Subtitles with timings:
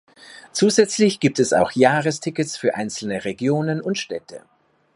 [0.51, 4.41] Zusätzlich gibt es auch Jahres-Tickets für einzelne Regionen und Städte.